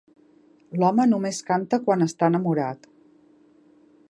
L'home 0.83 1.05
només 1.11 1.43
canta 1.51 1.81
quan 1.85 2.07
està 2.09 2.31
enamorat. 2.35 2.91